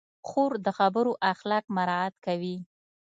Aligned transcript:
خور 0.27 0.51
د 0.65 0.67
خبرو 0.77 1.11
اخلاق 1.33 1.65
مراعت 1.75 2.13
کوي. 2.25 2.57